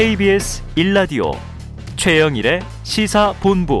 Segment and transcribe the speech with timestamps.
[0.00, 1.30] KBS 1라디오
[1.96, 3.80] 최영일의 시사본부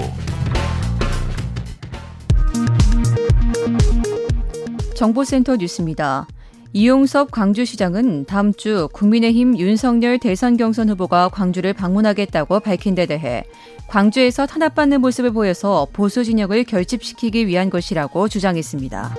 [4.94, 6.26] 정보센터 뉴스입니다.
[6.74, 13.44] 이용섭 광주시장은 다음 주 국민의힘 윤석열 대선 경선 후보가 광주를 방문하겠다고 밝힌 데 대해
[13.88, 19.16] 광주에서 탄압받는 모습을 보여서 보수 진영을 결집시키기 위한 것이라고 주장했습니다.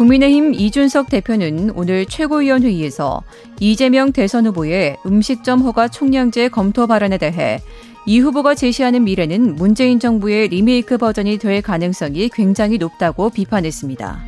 [0.00, 3.22] 국민의힘 이준석 대표는 오늘 최고위원회의에서
[3.60, 7.60] 이재명 대선 후보의 음식점 허가 총량제 검토 발언에 대해
[8.06, 14.24] 이 후보가 제시하는 미래는 문재인 정부의 리메이크 버전이 될 가능성이 굉장히 높다고 비판했습니다.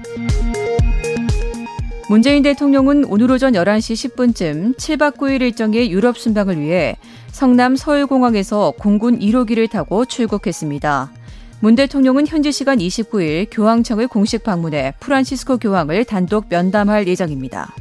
[2.10, 6.98] 문재인 대통령은 오늘 오전 11시 10분쯤 7박 9일 일정의 유럽 순방을 위해
[7.30, 11.21] 성남 서울공항에서 공군 1호기를 타고 출국했습니다.
[11.62, 17.72] 문 대통령은 현지 시간 29일 교황청을 공식 방문해 프란시스코 교황을 단독 면담할 예정입니다.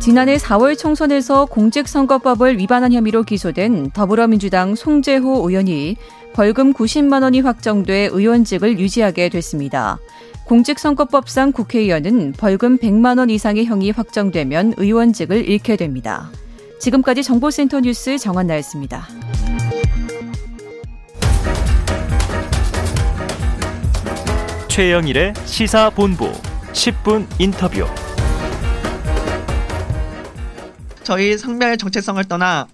[0.00, 5.96] 지난해 4월 총선에서 공직선거법을 위반한 혐의로 기소된 더불어민주당 송재호 의원이
[6.32, 10.00] 벌금 90만 원이 확정돼 의원직을 유지하게 됐습니다.
[10.46, 16.32] 공직선거법상 국회의원은 벌금 100만 원 이상의 형이 확정되면 의원직을 잃게 됩니다.
[16.80, 19.06] 지금까지 정보센터 뉴스 정한나였습니다.
[24.70, 26.30] 최영일의 시사본부
[26.72, 27.84] 10분 인터뷰.
[31.02, 32.68] 저희 성별 정체성을 떠나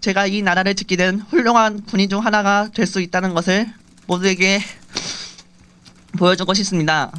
[0.00, 3.66] 제가 이 나라를 지키는 훌륭한 군인 중 하나가 될 수 있다는 것을
[4.08, 4.58] 모두에게
[6.18, 7.12] 보여주고 싶습니다.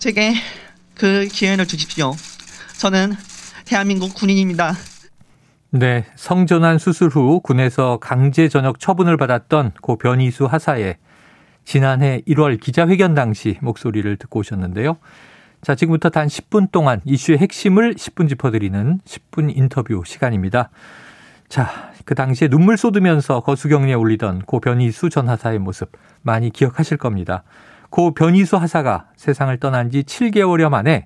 [0.00, 0.34] 제게
[0.96, 2.14] 그 기회를 주십시오.
[2.78, 3.14] 저는
[3.66, 4.74] 대한민국 군인입니다.
[5.70, 10.96] 네, 성전환 수술 후 군에서 강제 전역 처분을 받았던 고 변희수 하사의
[11.68, 14.96] 지난해 1월 기자회견 당시 목소리를 듣고 오셨는데요.
[15.60, 20.70] 자, 지금부터 단 10분 동안 이슈의 핵심을 10분 짚어드리는 10분 인터뷰 시간입니다.
[21.50, 25.92] 자, 그 당시에 눈물 쏟으면서 거수경례에 올리던 고 변희수 전 하사의 모습
[26.22, 27.42] 많이 기억하실 겁니다.
[27.90, 31.04] 고 변희수 하사가 세상을 떠난 지 7개월여 만에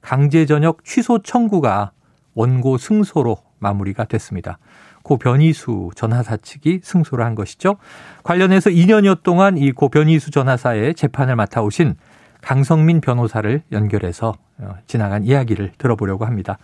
[0.00, 1.90] 강제 전역 취소 청구가
[2.34, 4.58] 원고 승소로 마무리가 됐습니다.
[5.04, 7.76] 고 변희수 전 하사 측이 승소를 한 것이죠.
[8.24, 11.94] 관련해서 2년여 동안 이 고 변희수 전 하사의 재판을 맡아오신
[12.40, 16.58] 강성민 변호사를 연결해서 어, 지나간 이야기를 들어보려고 합니다.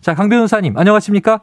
[0.00, 1.40] 자, 강 변호사님, 안녕하십니까?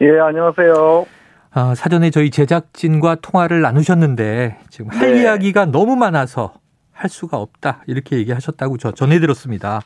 [0.00, 1.06] 예, 안녕하세요.
[1.54, 5.22] 어, 사전에 저희 제작진과 통화를 나누셨는데 지금 할 네.
[5.22, 6.52] 이야기가 너무 많아서
[6.96, 9.80] 할 수가 없다 이렇게 얘기하셨다고 저 전해 들었습니다.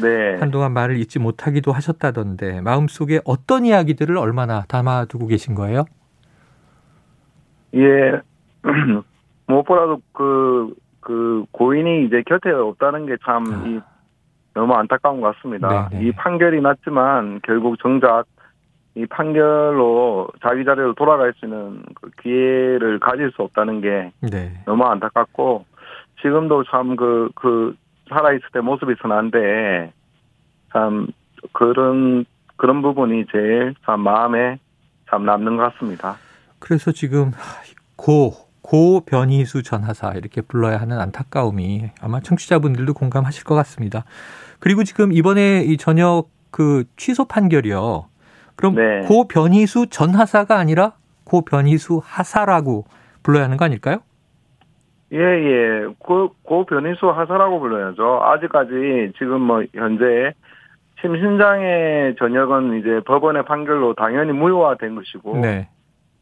[0.00, 0.38] 네.
[0.38, 5.84] 한동안 말을 잊지 못하기도 하셨다던데 마음속에 어떤 이야기들을 얼마나 담아두고 계신 거예요?
[7.74, 8.20] 예.
[9.46, 13.92] 무엇보다도 그, 그 고인이 이제 곁에 없다는 게참 아.
[14.54, 15.88] 너무 안타까운 것 같습니다.
[15.88, 16.02] 네네.
[16.02, 16.08] 네.
[16.08, 18.24] 이 판결이 났지만 결국 정작
[18.94, 24.52] 이 판결로 자기 자리로 돌아갈 수 있는 그 기회를 가질 수 없다는 게 네.
[24.64, 25.64] 너무 안타깝고
[26.22, 27.76] 지금도 참 그, 그,
[28.08, 29.92] 살아있을 때 모습이 선한데,
[30.72, 31.08] 참,
[31.52, 32.24] 그런,
[32.56, 34.58] 그런 부분이 제일 참 마음에
[35.10, 36.16] 참 남는 것 같습니다.
[36.58, 37.32] 그래서 지금
[37.96, 38.32] 고,
[38.62, 44.04] 고 변희수 전 하사 이렇게 불러야 하는 안타까움이 아마 청취자분들도 공감하실 것 같습니다.
[44.60, 48.06] 그리고 지금 이번에 이 저녁 그 취소 판결이요.
[48.54, 49.00] 그럼 네.
[49.06, 50.92] 고 변희수 전 하사가 아니라
[51.24, 52.84] 고 변희수 하사라고
[53.22, 53.98] 불러야 하는 거 아닐까요?
[55.12, 55.86] 예, 예.
[55.98, 58.20] 고, 고 변인수 하사라고 불러야죠.
[58.22, 60.32] 아직까지 지금 뭐 현재
[61.00, 65.38] 심신장의 전역은 이제 법원의 판결로 당연히 무효화된 것이고.
[65.38, 65.68] 네.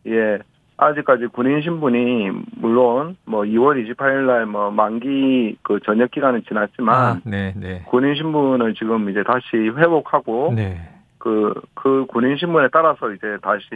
[0.07, 0.39] 예.
[0.77, 7.21] 아직까지 군인 신분이 물론 뭐 2월 28일 날 뭐 만기 그 전역 기간은 지났지만 아,
[7.25, 7.83] 네, 네.
[7.87, 10.81] 군인 신분을 지금 이제 다시 회복하고 네.
[11.19, 13.67] 그, 그 군인 신분에 따라서 이제 다시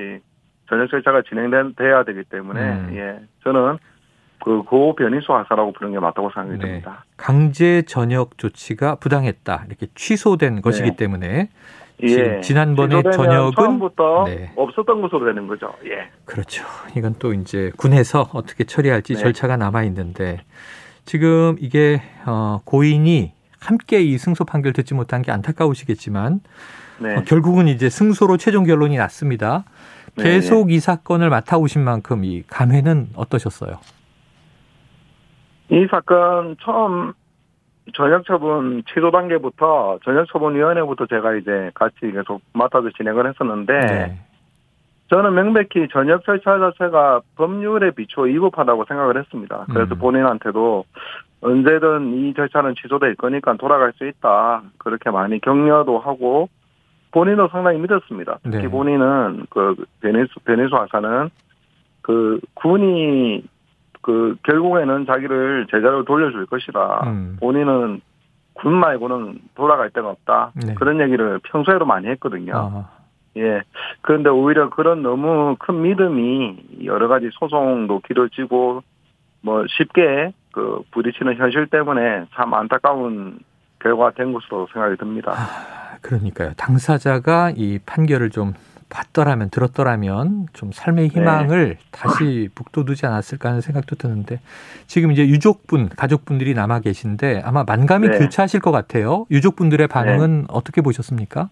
[0.71, 2.91] 전역 절차가 진행돼야 되기 때문에 음.
[2.95, 3.21] 예.
[3.43, 3.77] 저는
[4.45, 6.67] 그 고변이수 하사라고 부르는 게 맞다고 생각이 네.
[6.67, 7.05] 듭니다.
[7.17, 10.97] 강제 전역 조치가 부당했다 이렇게 취소된 것이기 네.
[10.97, 11.49] 때문에
[12.03, 12.41] 예.
[12.43, 14.53] 지난번에 전역은 처음부터 네.
[14.55, 15.73] 없었던 것으로 되는 거죠.
[15.87, 16.11] 예.
[16.27, 16.65] 그렇죠.
[16.95, 19.19] 이건 또 이제 군에서 어떻게 처리할지 네.
[19.19, 20.43] 절차가 남아 있는데
[21.07, 26.41] 지금 이게 어 고인이 함께 이 승소 판결 듣지 못한 게 안타까우시겠지만
[26.99, 27.17] 네.
[27.17, 29.65] 어, 결국은 이제 승소로 최종 결론이 났습니다.
[30.17, 33.79] 네, 계속 이 사건을 맡아오신 만큼 이 감회는 어떠셨어요?
[35.75, 37.13] 이 사건 처음
[37.95, 44.19] 전역처분 취소 단계부터 전역처분위원회부터 제가 이제 같이 계속 맡아서 진행을 했었는데 네.
[45.11, 49.67] 저는 명백히 전역 절차 자체가 법률에 비추어 위법하다고 생각을 했습니다.
[49.73, 49.99] 그래서 음.
[49.99, 50.85] 본인한테도
[51.43, 54.63] 언제든 이 절차는 취소될 거니까 돌아갈 수 있다.
[54.79, 56.49] 그렇게 많이 격려도 하고
[57.11, 58.39] 본인도 상당히 믿었습니다.
[58.45, 58.69] 특히 네.
[58.69, 61.31] 본인은 그 베네수 베네수 아사는
[62.01, 63.43] 그 군이
[64.05, 67.05] 그 결국에는 자기를 제자로 돌려줄 것이다.
[67.07, 67.39] 음.
[67.41, 68.03] 본인은
[68.53, 70.53] 군 말고는 돌아갈 데가 없다.
[70.55, 70.75] 네.
[70.75, 72.53] 그런 얘기를 평소에도 많이 했거든요.
[72.55, 72.89] 아,
[73.39, 73.63] 예.
[74.03, 78.83] 그런데 오히려 그런 너무 큰 믿음이 여러 가지 소송도 길어지고
[79.41, 83.39] 뭐 쉽게 그 부딪히는 현실 때문에 참 안타까운
[83.79, 85.33] 결과가 된 것으로 생각이 듭니다.
[85.33, 86.53] 아, 그러니까요.
[86.59, 88.53] 당사자가 이 판결을 좀
[88.89, 91.15] 봤더라면 들었더라면 좀 삶의 네.
[91.15, 94.41] 희망을 다시 북돋우지 않았을까 하는 생각도 드는데
[94.87, 98.19] 지금 이제 유족분, 가족분들이 남아 계신데 아마 만감이 네.
[98.19, 99.27] 교차하실 것 같아요.
[99.31, 101.49] 유족분들의 반응은 어떻게 보셨습니까?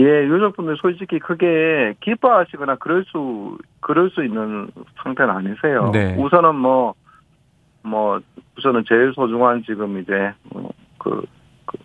[0.00, 4.70] 예, 유족분들 솔직히 크게 기뻐하시거나 그럴 수 그럴 수 있는
[5.02, 5.90] 상태는 아니세요.
[5.92, 6.16] 네.
[6.18, 8.20] 우선은 뭐뭐
[8.56, 10.68] 우선은 제일 소중한 지금 이제 어,
[10.98, 11.22] 그,
[11.66, 11.76] 그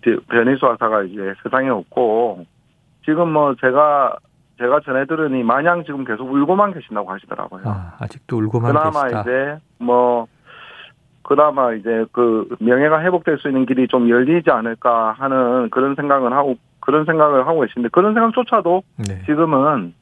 [0.00, 2.44] 비- 변희수 아사가 이제 세상에 없고
[3.08, 4.18] 지금 뭐 제가
[4.58, 7.62] 제가 전해 들으니 마냥 지금 계속 울고만 계신다고 하시더라고요.
[7.64, 9.20] 아, 아직도 울고만 그나마 계시다.
[9.22, 10.26] 이제 뭐
[11.22, 16.56] 그나마 이제 그 명예가 회복될 수 있는 길이 좀 열리지 않을까 하는 그런 생각은 하고
[16.80, 19.22] 그런 생각을 하고 계신데 그런 생각조차도 네.
[19.24, 19.94] 지금은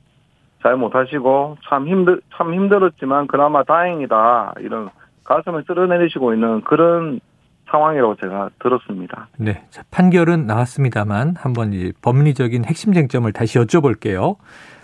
[0.65, 4.91] 잘 못하시고 참 힘들 참 힘들었지만 그나마 다행이다 이런
[5.25, 7.21] 가슴을 쓸어내리시고 있는 그런
[7.71, 9.29] 상황이라고 제가 들었습니다.
[9.39, 9.65] 네.
[9.71, 14.37] 자, 판결은 나왔습니다만 한번 이 법리적인 핵심 쟁점을 다시 여쭤볼게요.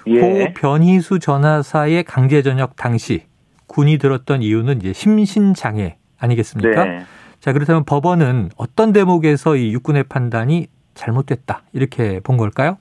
[0.08, 3.26] 예, 고 변희수 전하사의 강제 전역 당시
[3.68, 6.84] 군이 들었던 이유는 이제 심신 장애 아니겠습니까?
[6.84, 7.00] 네,
[7.38, 12.78] 자 그렇다면 법원은 어떤 대목에서 이 육군의 판단이 잘못됐다 이렇게 본 걸까요?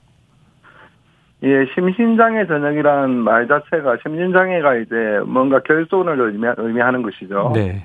[1.44, 4.94] 예, 심신장애 전역이라는 말 자체가 심신장애가 이제
[5.26, 7.52] 뭔가 결손을 의미, 의미하는 것이죠.
[7.54, 7.84] 네.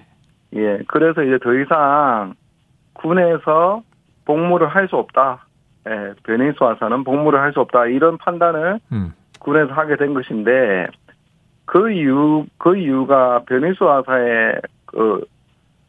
[0.56, 2.34] 예, 그래서 이제 더 이상
[2.94, 3.84] 군에서
[4.26, 5.46] 복무를 할 수 없다.
[5.88, 7.86] 예, 변희수 하사는 복무를 할 수 없다.
[7.88, 9.14] 이런 판단을 음.
[9.40, 10.88] 군에서 하게 된 것인데
[11.66, 15.26] 그 이유 그 이유가 변희수 하사의 그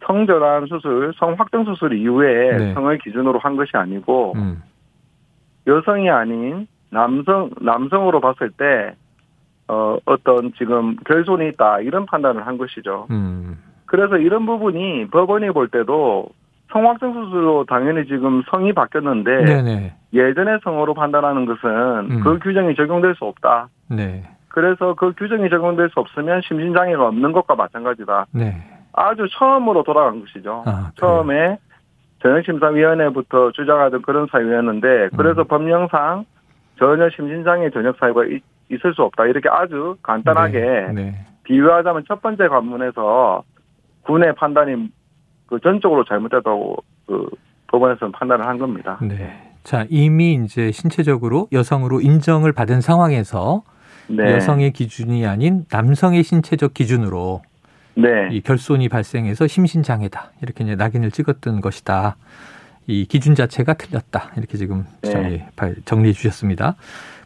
[0.04, 2.74] 성전환 수술, 성 확정 수술 이후에 네.
[2.74, 4.62] 성을 기준으로 한 것이 아니고 음.
[5.66, 8.94] 여성이 아닌 남성 남성으로 봤을 때
[9.68, 13.06] 어, 어떤 지금 결손이 있다 이런 판단을 한 것이죠.
[13.10, 13.58] 음.
[13.88, 16.28] 그래서 이런 부분이 법원이 볼 때도
[16.72, 19.94] 성확정 수술로 당연히 지금 성이 바뀌었는데 네네.
[20.12, 21.68] 예전의 성으로 판단하는 것은
[22.10, 22.20] 음.
[22.22, 23.68] 그 규정이 적용될 수 없다.
[23.90, 24.22] 네.
[24.48, 28.26] 그래서 그 규정이 적용될 수 없으면 심신장애가 없는 것과 마찬가지다.
[28.32, 28.54] 네.
[28.92, 30.64] 아주 처음으로 돌아간 것이죠.
[30.66, 30.90] 아?
[30.96, 31.56] 처음에
[32.22, 35.44] 전역심사위원회부터 주장하던 그런 사유였는데 그래서 음.
[35.46, 36.24] 법령상
[36.78, 39.24] 전혀 심신장애 전역 사유가 있- 있을 수 없다.
[39.26, 40.92] 이렇게 아주 간단하게 네.
[40.92, 41.14] 네.
[41.44, 43.42] 비유하자면 첫 번째 관문에서
[44.08, 44.90] 군의 판단이
[45.46, 46.76] 그 전적으로 잘못됐다고
[47.06, 47.28] 그
[47.66, 48.98] 법원에서는 판단을 한 겁니다.
[49.02, 49.52] 네.
[49.64, 53.62] 자, 이미 이제 신체적으로 여성으로 인정을 받은 상황에서
[54.08, 54.32] 네.
[54.32, 57.42] 여성의 기준이 아닌 남성의 신체적 기준으로
[57.96, 58.30] 네.
[58.32, 60.32] 이 결손이 발생해서 심신장애다.
[60.40, 62.16] 이렇게 이제 낙인을 찍었던 것이다.
[62.88, 64.32] 이 기준 자체가 틀렸다.
[64.38, 65.46] 이렇게 지금 네.
[65.84, 66.74] 정리해 주셨습니다.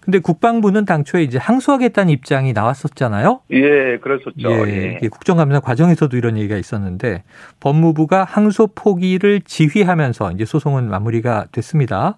[0.00, 3.42] 근데 국방부는 당초에 이제 항소하겠다는 입장이 나왔었잖아요.
[3.52, 4.68] 예, 그랬었죠.
[4.68, 5.08] 예, 예.
[5.08, 7.22] 국정감사 과정에서도 이런 얘기가 있었는데
[7.60, 12.16] 법무부가 항소 포기를 지휘하면서 이제 소송은 마무리가 됐습니다.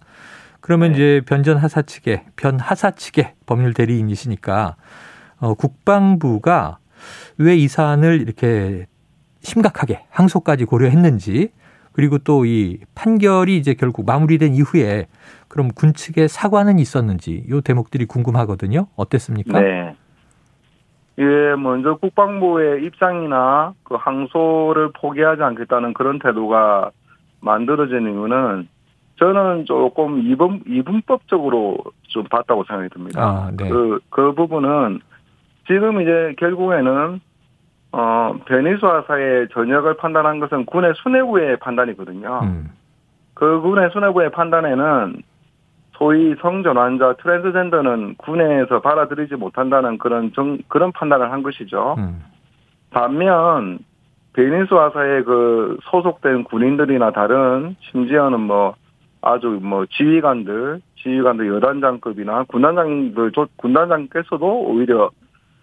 [0.62, 0.94] 그러면 네.
[0.94, 4.76] 이제 변전 하사 측의 변 하사 측의 법률 대리인이시니까
[5.40, 6.78] 어, 국방부가
[7.36, 8.86] 왜 이 사안을 이렇게
[9.42, 11.50] 심각하게 항소까지 고려했는지
[11.94, 15.06] 그리고 또 이 판결이 이제 결국 마무리된 이후에
[15.48, 18.88] 그럼 군 측의 사과는 있었는지 요 대목들이 궁금하거든요.
[18.96, 19.60] 어땠습니까?
[19.60, 19.96] 네.
[21.18, 26.90] 예, 먼저 국방부의 입장이나 그 항소를 포기하지 않겠다는 그런 태도가
[27.40, 28.68] 만들어진 이유는
[29.20, 33.22] 저는 조금 이분, 이분법적으로 좀 봤다고 생각이 듭니다.
[33.22, 33.68] 아, 네.
[33.68, 35.00] 그, 그 부분은
[35.68, 37.20] 지금 이제 결국에는
[37.96, 42.40] 어, 변희수 하사의 전역을 판단한 것은 군의 수뇌부의 판단이거든요.
[42.42, 42.70] 음.
[43.34, 45.22] 그 군의 수뇌부의 판단에는
[45.92, 51.94] 소위 성전환자 트랜스젠더는 군에서 받아들이지 못한다는 그런 정, 그런 판단을 한 것이죠.
[51.98, 52.20] 음.
[52.90, 53.78] 반면
[54.32, 58.74] 변희수 하사에 그 소속된 군인들이나 다른 심지어는 뭐
[59.22, 65.10] 아주 뭐 지휘관들, 지휘관들 여단장급이나 군단장들, 조- 군단장께서도 오히려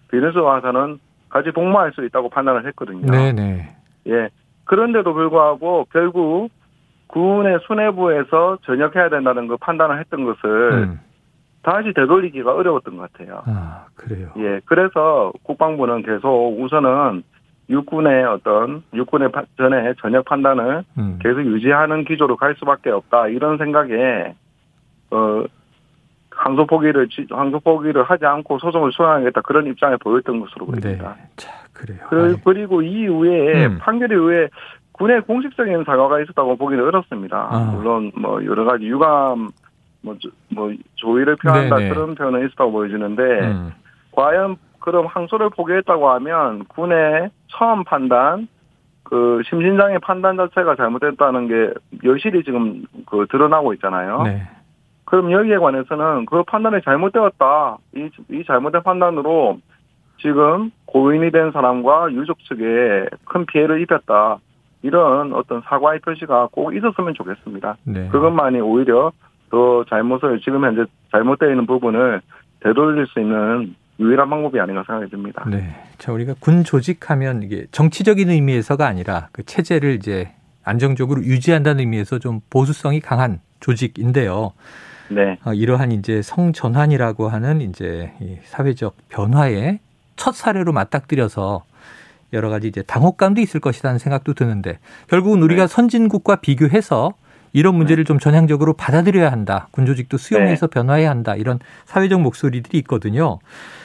[0.10, 0.98] 변희수 하사는
[1.32, 3.06] 같이 복무할 수 있다고 판단을 했거든요.
[3.10, 3.70] 네네.
[4.08, 4.30] 예.
[4.66, 6.50] 그런데도 불구하고 결국
[7.08, 11.00] 군의 수뇌부에서 전역해야 된다는 그 판단을 했던 것을 음.
[11.64, 13.44] 다시 되돌리기가 어려웠던 것 같아요.
[13.46, 14.30] 아, 그래요.
[14.38, 14.60] 예.
[14.66, 17.24] 그래서 국방부는 계속 우선은
[17.70, 21.20] 육군의 어떤 육군의 파- 전에 전역 판단을 음.
[21.22, 24.34] 계속 유지하는 기조로 갈 수밖에 없다 이런 생각에
[25.12, 25.44] 어
[26.44, 30.82] 항소 포기를 지- 항소 포기를 하지 않고 소송을 수행하겠다 그런 입장에 보였던 것으로 네.
[30.82, 31.16] 보입니다.
[31.36, 32.00] 자, 그래요.
[32.10, 33.78] 그- 그리고 이 이후에 음.
[33.80, 34.50] 판결 이후에
[34.92, 37.48] 군의 공식적인 사과가 있었다고 보기는 어렵습니다.
[37.52, 37.72] 아.
[37.76, 39.50] 물론 뭐 여러 가지 유감
[40.04, 41.90] 뭐, 조- 뭐 조의를 표한다 네네.
[41.90, 43.72] 그런 표현은 있었다고 보여지는데 음.
[44.12, 48.48] 과연 그럼 항소를 포기했다고 하면 군의 처음 판단
[49.04, 54.24] 그 심신장의 판단 자체가 잘못됐다는 게 여실히 지금 그 드러나고 있잖아요.
[54.24, 54.42] 네.
[55.12, 57.78] 그럼 여기에 관해서는 그 판단이 잘못되었다.
[57.98, 59.60] 이, 이 잘못된 판단으로
[60.22, 64.40] 지금 고인이 된 사람과 유족 측에 큰 피해를 입혔다.
[64.84, 67.76] 이런 어떤 사과의 표시가 꼭 있었으면 좋겠습니다.
[67.84, 68.08] 네.
[68.08, 69.12] 그것만이 오히려
[69.50, 72.22] 더 잘못을 지금 현재 잘못되어 있는 부분을
[72.62, 75.44] 되돌릴 수 있는 유일한 방법이 아닌가 생각이 듭니다.
[75.46, 75.76] 네.
[75.98, 80.32] 자, 우리가 군 조직하면 이게 정치적인 의미에서가 아니라 그 체제를 이제
[80.64, 84.54] 안정적으로 유지한다는 의미에서 좀 보수성이 강한 조직인데요.
[85.12, 85.38] 네.
[85.46, 89.80] 어, 이러한 이제 성전환이라고 하는 이제 이 사회적 변화의
[90.16, 91.64] 첫 사례로 맞닥뜨려서
[92.34, 95.68] 여러 가지 이제 당혹감도 있을 것이라는 생각도 드는데 결국은 우리가 네.
[95.68, 97.14] 선진국과 비교해서
[97.54, 99.68] 이런 문제를 좀 전향적으로 받아들여야 한다.
[99.72, 100.72] 군조직도 수용해서 네.
[100.74, 101.36] 변화해야 한다.
[101.36, 103.40] 이런 사회적 목소리들이 있거든요.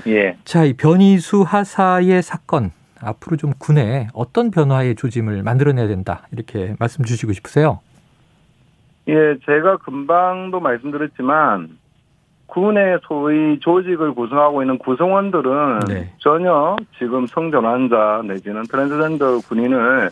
[0.07, 0.37] 예.
[0.45, 6.29] 자, 이 변희수 하사의 사건 앞으로 좀 군에 어떤 변화의 조짐을 만들어내야 된다.
[6.31, 7.81] 이렇게 말씀 주시고 싶으세요?
[9.09, 11.79] 예, 제가 금방도 말씀드렸지만
[12.47, 16.13] 군의 소위 조직을 구성하고 있는 구성원들은 네.
[16.19, 20.11] 전혀 지금 성전환자 내지는 트랜스젠더 군인을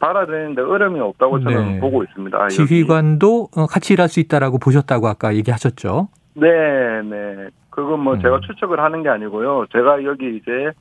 [0.00, 1.80] 받아들이는데 어려움이 없다고 저는 네.
[1.80, 2.38] 보고 있습니다.
[2.42, 2.54] 여기.
[2.54, 6.08] 지휘관도 어, 같이 일할 수 있다라고 보셨다고 아까 얘기하셨죠.
[6.34, 6.48] 네,
[7.02, 7.48] 네.
[7.70, 8.20] 그건 뭐 음.
[8.20, 9.66] 제가 추측을 하는 게 아니고요.
[9.72, 10.72] 제가 여기 이제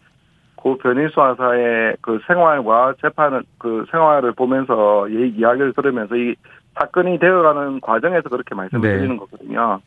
[0.55, 6.35] 고 변희수 하사의 그 생활과 재판을 그 생활을 보면서 이 이야기를 들으면서 이
[6.75, 8.97] 사건이 되어가는 과정에서 그렇게 말씀을 네.
[8.97, 9.79] 드리는 거거든요.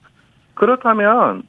[0.54, 1.42] 그렇다면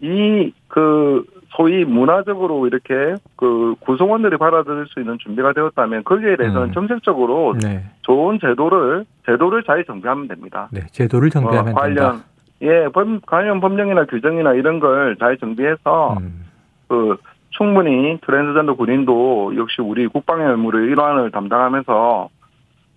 [0.00, 1.24] 이 그
[1.56, 6.72] 소위 문화적으로 이렇게 그 구성원들이 받아들일 수 있는 준비가 되었다면 거기에 대해서는 음.
[6.72, 7.82] 정책적으로 네.
[8.02, 10.68] 좋은 제도를 제도를 잘 정비하면 됩니다.
[10.70, 10.82] 네.
[10.90, 12.24] 제도를 정비하면 어, 관련 된다.
[12.60, 16.44] 예, 법, 관련 법령이나 규정이나 이런 걸 잘 정비해서 음.
[16.88, 17.16] 그
[17.48, 22.28] 충분히 트랜스젠더 군인도 역시 우리 국방의 의무를 일환을 담당하면서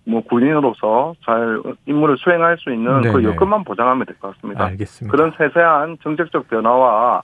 [0.04, 3.24] 뭐 군인으로서 잘 임무를 수행할 수 있는 그 네네.
[3.24, 4.64] 여건만 보장하면 될 것 같습니다.
[4.64, 5.14] 알겠습니다.
[5.16, 7.22] 그런 세세한 정책적 변화와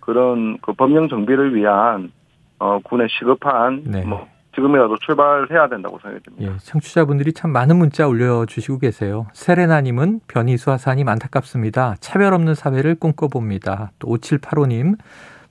[0.00, 2.12] 그런 그 법령 정비를 위한
[2.58, 4.04] 어 군의 시급한 네.
[4.04, 6.52] 뭐 지금이라도 출발해야 된다고 생각이 듭니다.
[6.52, 9.26] 예, 청취자분들이 참 많은 문자 올려주시고 계세요.
[9.32, 11.96] 세레나님은 변희수 하사님 안타깝습니다.
[11.98, 13.90] 차별 없는 사회를 꿈꿔봅니다.
[13.98, 14.96] 또 5785님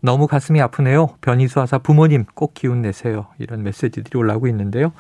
[0.04, 1.12] 너무 가슴이 아프네요.
[1.22, 3.28] 변희수 하사 부모님 꼭 기운 내세요.
[3.40, 4.92] 이런 메시지들이 올라오고 있는데요.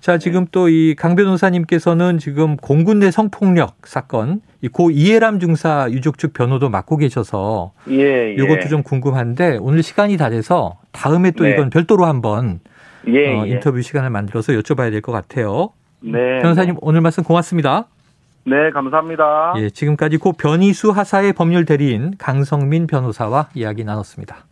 [0.00, 5.88] 자, 지금 또 이 강 변호사님께서는 지금 공군 내 성폭력 사건, 이 고 이해람 중사
[5.90, 8.34] 유족 측 변호도 맡고 계셔서 예, 예.
[8.34, 11.50] 이것도 좀 궁금한데 오늘 시간이 다 돼서 다음에 또 네.
[11.52, 12.60] 이건 별도로 한번
[13.08, 13.50] 예, 어, 예.
[13.50, 15.68] 인터뷰 시간을 만들어서 여쭤봐야 될 것 같아요.
[16.00, 16.40] 네.
[16.40, 17.84] 변호사님 오늘 말씀 고맙습니다.
[18.48, 19.54] 네, 감사합니다.
[19.58, 24.45] 예, 지금까지 고 변희수 하사의 법률 대리인 강성민 변호사와 이야기 나눴습니다.